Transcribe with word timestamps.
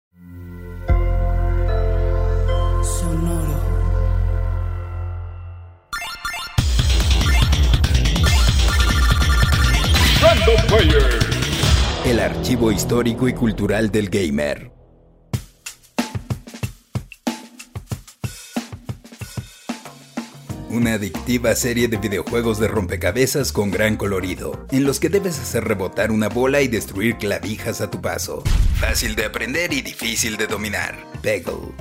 Sonoro. 2.82 3.60
El 12.06 12.20
archivo 12.20 12.72
histórico 12.72 13.28
y 13.28 13.34
cultural 13.34 13.90
del 13.90 14.08
gamer. 14.08 14.79
Una 20.70 20.94
adictiva 20.94 21.56
serie 21.56 21.88
de 21.88 21.96
videojuegos 21.96 22.60
de 22.60 22.68
rompecabezas 22.68 23.50
con 23.50 23.72
gran 23.72 23.96
colorido, 23.96 24.68
en 24.70 24.84
los 24.84 25.00
que 25.00 25.08
debes 25.08 25.40
hacer 25.40 25.64
rebotar 25.64 26.12
una 26.12 26.28
bola 26.28 26.62
y 26.62 26.68
destruir 26.68 27.16
clavijas 27.16 27.80
a 27.80 27.90
tu 27.90 28.00
paso. 28.00 28.44
Fácil 28.78 29.16
de 29.16 29.24
aprender 29.24 29.72
y 29.72 29.82
difícil 29.82 30.36
de 30.36 30.46
dominar. 30.46 30.94
Peggle. 31.22 31.74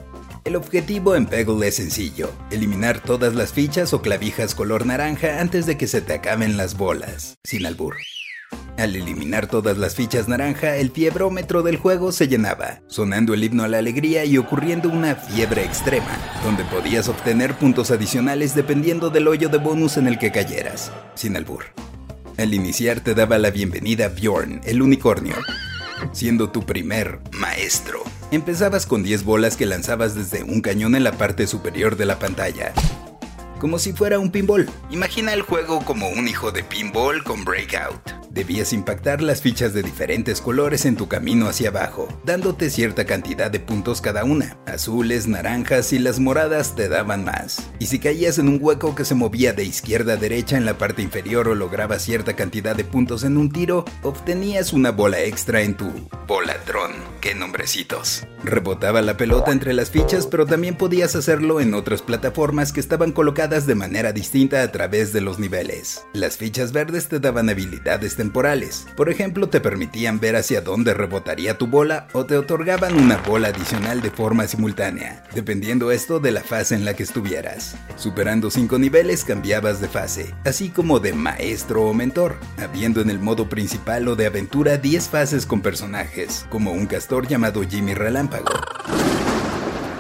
El 0.43 0.55
objetivo 0.55 1.15
en 1.15 1.27
Peggle 1.27 1.67
es 1.67 1.75
sencillo, 1.75 2.31
eliminar 2.49 2.99
todas 2.99 3.35
las 3.35 3.53
fichas 3.53 3.93
o 3.93 4.01
clavijas 4.01 4.55
color 4.55 4.87
naranja 4.87 5.39
antes 5.39 5.67
de 5.67 5.77
que 5.77 5.85
se 5.85 6.01
te 6.01 6.13
acaben 6.13 6.57
las 6.57 6.75
bolas, 6.75 7.37
sin 7.43 7.67
albur. 7.67 7.95
Al 8.79 8.95
eliminar 8.95 9.47
todas 9.47 9.77
las 9.77 9.95
fichas 9.95 10.29
naranja, 10.29 10.77
el 10.77 10.91
fiebrómetro 10.91 11.63
del 11.63 11.75
juego 11.75 12.13
se 12.13 12.29
llenaba, 12.29 12.79
sonando 12.87 13.33
el 13.33 13.43
himno 13.43 13.65
a 13.65 13.67
la 13.67 13.79
alegría 13.79 14.23
y 14.23 14.37
ocurriendo 14.37 14.87
una 14.87 15.15
fiebre 15.15 15.65
extrema, 15.65 16.17
donde 16.45 16.63
podías 16.63 17.09
obtener 17.09 17.55
puntos 17.55 17.91
adicionales 17.91 18.55
dependiendo 18.55 19.09
del 19.09 19.27
hoyo 19.27 19.49
de 19.49 19.57
bonus 19.57 19.97
en 19.97 20.07
el 20.07 20.17
que 20.17 20.31
cayeras, 20.31 20.93
sin 21.13 21.35
albur. 21.35 21.65
Al 22.37 22.53
iniciar 22.53 23.01
te 23.01 23.15
daba 23.15 23.37
la 23.37 23.51
bienvenida 23.51 24.07
Bjorn, 24.07 24.61
el 24.63 24.81
unicornio, 24.81 25.35
siendo 26.13 26.49
tu 26.49 26.65
primer 26.65 27.19
maestro. 27.33 28.01
Empezabas 28.31 28.85
con 28.85 29.03
10 29.03 29.25
bolas 29.25 29.57
que 29.57 29.65
lanzabas 29.65 30.15
desde 30.15 30.43
un 30.43 30.61
cañón 30.61 30.95
en 30.95 31.03
la 31.03 31.11
parte 31.11 31.47
superior 31.47 31.97
de 31.97 32.05
la 32.05 32.17
pantalla, 32.17 32.71
como 33.59 33.77
si 33.77 33.91
fuera 33.91 34.19
un 34.19 34.31
pinball. 34.31 34.69
Imagina 34.89 35.33
el 35.33 35.41
juego 35.41 35.83
como 35.83 36.07
un 36.07 36.29
hijo 36.29 36.53
de 36.53 36.63
pinball 36.63 37.25
con 37.25 37.43
breakout. 37.43 38.18
Debías 38.39 38.71
impactar 38.71 39.21
las 39.21 39.41
fichas 39.41 39.73
de 39.73 39.83
diferentes 39.83 40.39
colores 40.39 40.85
en 40.85 40.95
tu 40.95 41.09
camino 41.09 41.49
hacia 41.49 41.71
abajo, 41.71 42.07
dándote 42.23 42.69
cierta 42.69 43.03
cantidad 43.03 43.51
de 43.51 43.59
puntos 43.59 43.99
cada 43.99 44.23
una. 44.23 44.57
Azules, 44.65 45.27
naranjas 45.27 45.91
y 45.91 45.99
las 45.99 46.21
moradas 46.21 46.73
te 46.73 46.87
daban 46.87 47.25
más. 47.25 47.69
Y 47.79 47.87
si 47.87 47.99
caías 47.99 48.37
en 48.37 48.47
un 48.47 48.59
hueco 48.61 48.95
que 48.95 49.03
se 49.03 49.13
movía 49.13 49.51
de 49.51 49.65
izquierda 49.65 50.13
a 50.13 50.15
derecha 50.15 50.55
en 50.55 50.63
la 50.63 50.77
parte 50.77 51.01
inferior 51.01 51.49
o 51.49 51.53
lograbas 51.53 52.01
cierta 52.01 52.37
cantidad 52.37 52.77
de 52.77 52.85
puntos 52.85 53.25
en 53.25 53.35
un 53.35 53.51
tiro, 53.51 53.83
obtenías 54.03 54.71
una 54.71 54.91
bola 54.91 55.19
extra 55.19 55.61
en 55.61 55.75
tu 55.75 55.91
Bolatron. 56.25 57.08
¡Qué 57.21 57.35
nombrecitos! 57.35 58.25
Rebotaba 58.45 59.01
la 59.01 59.17
pelota 59.17 59.51
entre 59.51 59.73
las 59.73 59.91
fichas, 59.91 60.25
pero 60.25 60.45
también 60.45 60.75
podías 60.75 61.17
hacerlo 61.17 61.59
en 61.59 61.73
otras 61.73 62.01
plataformas 62.01 62.71
que 62.71 62.79
estaban 62.79 63.11
colocadas 63.11 63.67
de 63.67 63.75
manera 63.75 64.13
distinta 64.13 64.63
a 64.63 64.71
través 64.71 65.11
de 65.11 65.19
los 65.19 65.37
niveles. 65.37 66.05
Las 66.13 66.37
fichas 66.37 66.71
verdes 66.71 67.09
te 67.09 67.19
daban 67.19 67.49
habilidades 67.49 68.15
temporales. 68.15 68.87
Por 68.95 69.09
ejemplo, 69.09 69.49
te 69.49 69.59
permitían 69.59 70.21
ver 70.21 70.37
hacia 70.37 70.61
dónde 70.61 70.93
rebotaría 70.93 71.57
tu 71.57 71.67
bola 71.67 72.07
o 72.13 72.25
te 72.25 72.37
otorgaban 72.37 72.95
una 72.95 73.17
bola 73.17 73.49
adicional 73.49 74.01
de 74.01 74.11
forma 74.11 74.47
simultánea, 74.47 75.25
dependiendo 75.35 75.91
esto 75.91 76.21
de 76.21 76.31
la 76.31 76.41
fase 76.41 76.75
en 76.75 76.85
la 76.85 76.93
que 76.93 77.03
estuvieras. 77.03 77.75
Superando 77.97 78.49
5 78.49 78.79
niveles 78.79 79.25
cambiabas 79.25 79.81
de 79.81 79.89
fase, 79.89 80.33
así 80.45 80.69
como 80.69 81.01
de 81.01 81.11
maestro 81.11 81.83
o 81.83 81.93
mentor, 81.93 82.37
habiendo 82.57 83.01
en 83.01 83.09
el 83.09 83.19
modo 83.19 83.49
principal 83.49 84.07
o 84.07 84.15
de 84.15 84.27
aventura 84.27 84.77
10 84.77 85.09
fases 85.09 85.45
con 85.45 85.61
personajes, 85.61 86.45
como 86.49 86.71
un 86.71 86.87
llamado 87.27 87.61
Jimmy 87.67 87.95
Relámpago 87.95 88.45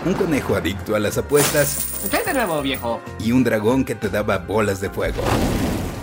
un 0.05 0.13
conejo 0.13 0.55
adicto 0.55 0.95
a 0.95 0.99
las 0.99 1.17
apuestas. 1.17 2.09
de 2.25 2.33
nuevo, 2.33 2.61
viejo? 2.61 3.01
Y 3.19 3.31
un 3.31 3.43
dragón 3.43 3.83
que 3.83 3.95
te 3.95 4.09
daba 4.09 4.37
bolas 4.37 4.79
de 4.79 4.89
fuego. 4.89 5.21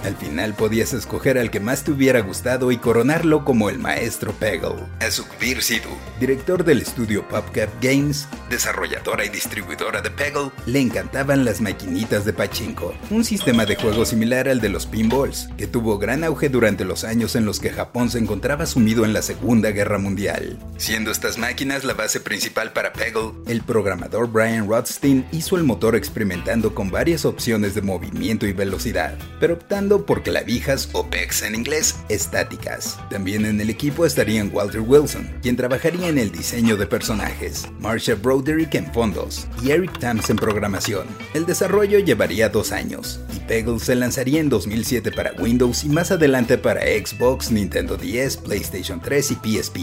Al 0.04 0.16
final 0.16 0.54
podías 0.54 0.92
escoger 0.92 1.38
al 1.38 1.50
que 1.50 1.60
más 1.60 1.84
te 1.84 1.90
hubiera 1.90 2.20
gustado 2.20 2.70
y 2.72 2.76
coronarlo 2.78 3.44
como 3.44 3.68
el 3.68 3.78
maestro 3.78 4.32
Peggle. 4.32 4.76
A 5.00 5.10
Sukhbir 5.10 5.62
Sidhu, 5.62 5.90
director 6.20 6.64
del 6.64 6.82
estudio 6.82 7.26
PopCap 7.28 7.70
Games, 7.82 8.28
desarrolladora 8.48 9.24
y 9.24 9.28
distribuidora 9.28 10.00
de 10.00 10.10
Peggle, 10.10 10.50
le 10.66 10.80
encantaban 10.80 11.44
las 11.44 11.60
maquinitas 11.60 12.24
de 12.24 12.32
pachinko, 12.32 12.94
un 13.10 13.24
sistema 13.24 13.66
de 13.66 13.76
juego 13.76 14.04
similar 14.04 14.48
al 14.48 14.60
de 14.60 14.68
los 14.68 14.86
pinballs, 14.86 15.48
que 15.56 15.66
tuvo 15.66 15.98
gran 15.98 16.24
auge 16.24 16.48
durante 16.48 16.84
los 16.84 17.04
años 17.04 17.34
en 17.36 17.44
los 17.44 17.60
que 17.60 17.70
Japón 17.70 18.10
se 18.10 18.18
encontraba 18.18 18.66
sumido 18.66 19.04
en 19.04 19.12
la 19.12 19.22
Segunda 19.22 19.70
Guerra 19.70 19.98
Mundial. 19.98 20.58
Siendo 20.76 21.10
estas 21.10 21.38
máquinas 21.38 21.84
la 21.84 21.94
base 21.94 22.20
principal 22.20 22.72
para 22.72 22.92
Peggle, 22.92 23.32
el 23.46 23.62
programador 23.62 24.30
Brian 24.30 24.68
Rothstein 24.68 25.26
hizo 25.32 25.56
el 25.56 25.64
motor 25.64 25.96
experimentando 25.96 26.74
con 26.74 26.90
varias 26.90 27.24
opciones 27.24 27.74
de 27.74 27.82
movimiento 27.82 28.46
y 28.46 28.52
velocidad, 28.52 29.16
pero 29.40 29.54
optando 29.54 29.95
por 30.04 30.22
clavijas 30.22 30.90
o 30.92 31.08
pegs 31.08 31.42
en 31.42 31.54
inglés 31.54 31.96
estáticas. 32.08 32.98
También 33.08 33.46
en 33.46 33.60
el 33.60 33.70
equipo 33.70 34.04
estarían 34.04 34.50
Walter 34.52 34.80
Wilson, 34.80 35.30
quien 35.40 35.56
trabajaría 35.56 36.08
en 36.08 36.18
el 36.18 36.32
diseño 36.32 36.76
de 36.76 36.86
personajes, 36.86 37.66
Marsha 37.78 38.14
Broderick 38.14 38.74
en 38.74 38.92
fondos 38.92 39.46
y 39.62 39.70
Eric 39.70 39.98
Tams 39.98 40.28
en 40.28 40.36
programación. 40.36 41.06
El 41.32 41.46
desarrollo 41.46 41.98
llevaría 41.98 42.48
dos 42.48 42.72
años 42.72 43.20
y 43.34 43.40
Peggle 43.40 43.78
se 43.78 43.94
lanzaría 43.94 44.40
en 44.40 44.48
2007 44.48 45.12
para 45.12 45.32
Windows 45.32 45.84
y 45.84 45.88
más 45.88 46.10
adelante 46.10 46.58
para 46.58 46.82
Xbox, 46.82 47.50
Nintendo 47.50 47.96
DS, 47.96 48.36
PlayStation 48.36 49.00
3 49.00 49.30
y 49.30 49.34
PSP. 49.34 49.78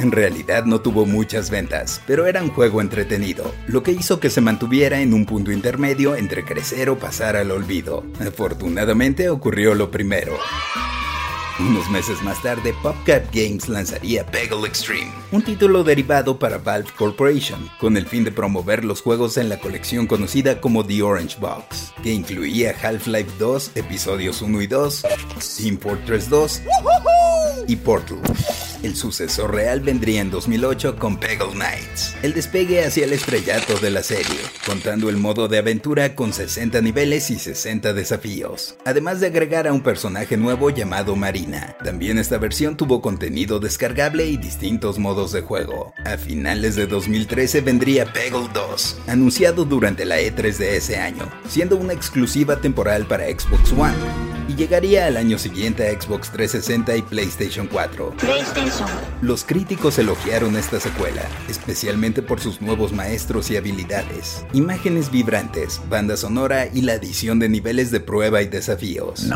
En 0.00 0.10
realidad 0.10 0.64
no 0.64 0.80
tuvo 0.80 1.06
muchas 1.06 1.50
ventas, 1.50 2.00
pero 2.06 2.26
era 2.26 2.42
un 2.42 2.50
juego 2.50 2.80
entretenido, 2.80 3.54
lo 3.68 3.82
que 3.82 3.92
hizo 3.92 4.20
que 4.20 4.30
se 4.30 4.40
mantuviera 4.40 5.00
en 5.00 5.14
un 5.14 5.24
punto 5.24 5.52
intermedio 5.52 6.16
entre 6.16 6.44
crecer 6.44 6.90
o 6.90 6.98
pasar 6.98 7.36
al 7.36 7.50
olvido. 7.50 8.04
Afortunadamente 8.20 9.28
ocurrió 9.28 9.74
lo 9.74 9.90
primero. 9.90 10.36
Unos 11.60 11.88
meses 11.88 12.20
más 12.22 12.42
tarde, 12.42 12.74
PopCap 12.82 13.32
Games 13.32 13.68
lanzaría 13.68 14.26
Peggle 14.26 14.66
Extreme, 14.66 15.12
un 15.30 15.40
título 15.40 15.84
derivado 15.84 16.36
para 16.36 16.58
Valve 16.58 16.90
Corporation, 16.96 17.70
con 17.78 17.96
el 17.96 18.08
fin 18.08 18.24
de 18.24 18.32
promover 18.32 18.84
los 18.84 19.00
juegos 19.00 19.36
en 19.36 19.48
la 19.48 19.60
colección 19.60 20.08
conocida 20.08 20.60
como 20.60 20.84
The 20.84 21.02
Orange 21.02 21.38
Box, 21.38 21.92
que 22.02 22.12
incluía 22.12 22.74
Half-Life 22.82 23.30
2, 23.38 23.70
episodios 23.76 24.42
1 24.42 24.62
y 24.62 24.66
2, 24.66 25.02
Team 25.56 25.78
Fortress 25.78 26.28
2 26.28 26.62
y 27.68 27.76
Portal. 27.76 28.18
El 28.84 28.96
sucesor 28.96 29.54
real 29.54 29.80
vendría 29.80 30.20
en 30.20 30.30
2008 30.30 30.96
con 30.96 31.16
Peggle 31.16 31.52
Knights, 31.52 32.16
el 32.22 32.34
despegue 32.34 32.84
hacia 32.84 33.06
el 33.06 33.14
estrellato 33.14 33.78
de 33.78 33.90
la 33.90 34.02
serie, 34.02 34.36
contando 34.66 35.08
el 35.08 35.16
modo 35.16 35.48
de 35.48 35.56
aventura 35.56 36.14
con 36.14 36.34
60 36.34 36.82
niveles 36.82 37.30
y 37.30 37.38
60 37.38 37.94
desafíos, 37.94 38.76
además 38.84 39.20
de 39.20 39.28
agregar 39.28 39.66
a 39.66 39.72
un 39.72 39.80
personaje 39.80 40.36
nuevo 40.36 40.68
llamado 40.68 41.16
Marina. 41.16 41.78
También 41.82 42.18
esta 42.18 42.36
versión 42.36 42.76
tuvo 42.76 43.00
contenido 43.00 43.58
descargable 43.58 44.26
y 44.26 44.36
distintos 44.36 44.98
modos 44.98 45.32
de 45.32 45.40
juego. 45.40 45.94
A 46.04 46.18
finales 46.18 46.76
de 46.76 46.86
2013 46.86 47.62
vendría 47.62 48.12
Peggle 48.12 48.50
2, 48.52 48.98
anunciado 49.06 49.64
durante 49.64 50.04
la 50.04 50.20
E3 50.20 50.58
de 50.58 50.76
ese 50.76 50.98
año, 50.98 51.26
siendo 51.48 51.78
una 51.78 51.94
exclusiva 51.94 52.60
temporal 52.60 53.06
para 53.06 53.24
Xbox 53.28 53.72
One. 53.72 54.23
Y 54.48 54.54
llegaría 54.54 55.06
al 55.06 55.16
año 55.16 55.38
siguiente 55.38 55.88
a 55.88 56.00
Xbox 56.00 56.30
360 56.30 56.96
y 56.96 57.02
PlayStation 57.02 57.66
4. 57.66 58.14
Los 59.22 59.44
críticos 59.44 59.98
elogiaron 59.98 60.56
esta 60.56 60.80
secuela, 60.80 61.22
especialmente 61.48 62.22
por 62.22 62.40
sus 62.40 62.60
nuevos 62.60 62.92
maestros 62.92 63.50
y 63.50 63.56
habilidades, 63.56 64.44
imágenes 64.52 65.10
vibrantes, 65.10 65.80
banda 65.88 66.16
sonora 66.16 66.66
y 66.72 66.82
la 66.82 66.94
adición 66.94 67.38
de 67.38 67.48
niveles 67.48 67.90
de 67.90 68.00
prueba 68.00 68.42
y 68.42 68.46
desafíos. 68.46 69.28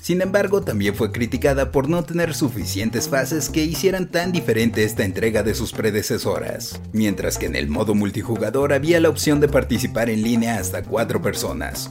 Sin 0.00 0.20
embargo, 0.20 0.62
también 0.62 0.96
fue 0.96 1.12
criticada 1.12 1.70
por 1.70 1.88
no 1.88 2.02
tener 2.02 2.34
suficientes 2.34 3.08
fases 3.08 3.48
que 3.48 3.62
hicieran 3.62 4.10
tan 4.10 4.32
diferente 4.32 4.82
esta 4.82 5.04
entrega 5.04 5.44
de 5.44 5.54
sus 5.54 5.72
predecesoras, 5.72 6.80
mientras 6.92 7.38
que 7.38 7.46
en 7.46 7.54
el 7.54 7.68
modo 7.68 7.94
multijugador 7.94 8.72
había 8.72 8.98
la 8.98 9.10
opción 9.10 9.38
de 9.38 9.46
participar 9.46 10.10
en 10.10 10.24
línea 10.24 10.58
hasta 10.58 10.82
cuatro 10.82 11.22
personas 11.22 11.88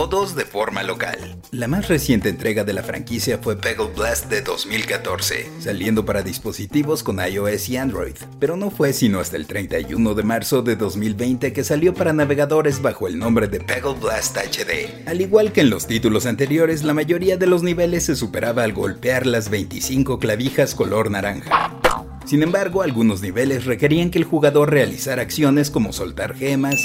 o 0.00 0.06
dos 0.06 0.34
de 0.34 0.46
forma 0.46 0.82
local. 0.82 1.18
La 1.50 1.68
más 1.68 1.88
reciente 1.88 2.30
entrega 2.30 2.64
de 2.64 2.72
la 2.72 2.82
franquicia 2.82 3.36
fue 3.36 3.56
Peggle 3.56 3.90
Blast 3.94 4.30
de 4.30 4.40
2014, 4.40 5.50
saliendo 5.60 6.06
para 6.06 6.22
dispositivos 6.22 7.02
con 7.02 7.20
iOS 7.20 7.68
y 7.68 7.76
Android, 7.76 8.14
pero 8.38 8.56
no 8.56 8.70
fue 8.70 8.94
sino 8.94 9.20
hasta 9.20 9.36
el 9.36 9.46
31 9.46 10.14
de 10.14 10.22
marzo 10.22 10.62
de 10.62 10.76
2020 10.76 11.52
que 11.52 11.64
salió 11.64 11.92
para 11.92 12.14
navegadores 12.14 12.80
bajo 12.80 13.08
el 13.08 13.18
nombre 13.18 13.46
de 13.46 13.60
Peggle 13.60 13.92
Blast 14.00 14.38
HD. 14.38 15.06
Al 15.06 15.20
igual 15.20 15.52
que 15.52 15.60
en 15.60 15.68
los 15.68 15.86
títulos 15.86 16.24
anteriores, 16.24 16.82
la 16.82 16.94
mayoría 16.94 17.36
de 17.36 17.46
los 17.46 17.62
niveles 17.62 18.06
se 18.06 18.16
superaba 18.16 18.62
al 18.62 18.72
golpear 18.72 19.26
las 19.26 19.50
25 19.50 20.18
clavijas 20.18 20.74
color 20.74 21.10
naranja. 21.10 21.78
Sin 22.24 22.42
embargo, 22.42 22.80
algunos 22.80 23.20
niveles 23.20 23.66
requerían 23.66 24.10
que 24.10 24.18
el 24.18 24.24
jugador 24.24 24.70
realizara 24.70 25.20
acciones 25.20 25.70
como 25.70 25.92
soltar 25.92 26.34
gemas, 26.34 26.80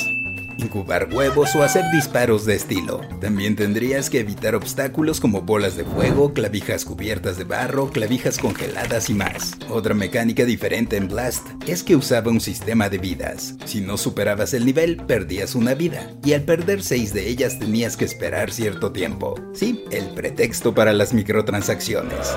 incubar 0.57 1.10
huevos 1.12 1.56
o 1.56 1.63
hacer 1.63 1.84
disparos 1.92 2.46
de 2.46 2.56
estilo. 2.56 3.02
También 3.22 3.56
tendrías 3.56 4.10
que 4.10 4.19
evitar 4.19 4.56
obstáculos 4.56 5.19
como 5.19 5.42
bolas 5.42 5.75
de 5.75 5.84
fuego, 5.84 6.34
clavijas 6.34 6.86
cubiertas 6.86 7.38
de 7.38 7.44
barro, 7.44 7.90
clavijas 7.90 8.38
congeladas 8.38 9.10
y 9.10 9.13
más. 9.13 9.57
Otra 9.69 9.94
mecánica 9.94 10.46
diferente 10.46 10.98
en 10.98 11.07
Blast 11.07 11.46
es 11.68 11.84
que 11.84 11.96
usaba 11.96 12.31
un 12.31 12.42
sistema 12.42 12.90
de 12.90 12.98
vidas. 12.98 13.56
Si 13.66 13.81
no 13.81 13.98
superabas 13.98 14.54
el 14.54 14.66
nivel, 14.66 14.98
perdías 14.98 15.56
una 15.56 15.74
vida, 15.74 16.12
y 16.24 16.34
al 16.34 16.44
perder 16.44 16.84
seis 16.84 17.13
de 17.13 17.28
ellas 17.28 17.60
tenías 17.60 17.98
que 17.98 18.06
esperar 18.06 18.52
cierto 18.52 18.92
tiempo. 18.92 19.36
Sí, 19.54 19.84
el 19.92 20.10
pretexto 20.13 20.74
para 20.74 20.94
las 20.94 21.13
microtransacciones 21.13 22.31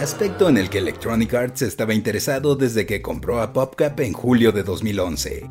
aspecto 0.00 0.48
en 0.48 0.56
el 0.58 0.70
que 0.70 0.78
Electronic 0.78 1.34
Arts 1.34 1.62
estaba 1.62 1.92
interesado 1.92 2.54
desde 2.54 2.86
que 2.86 3.02
compró 3.02 3.40
a 3.40 3.52
PopCap 3.52 3.98
en 4.00 4.12
julio 4.12 4.52
de 4.52 4.62
2011. 4.62 5.50